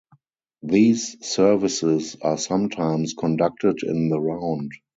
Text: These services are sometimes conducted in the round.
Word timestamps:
These 0.63 1.23
services 1.23 2.17
are 2.23 2.39
sometimes 2.39 3.13
conducted 3.13 3.83
in 3.83 4.09
the 4.09 4.19
round. 4.19 4.71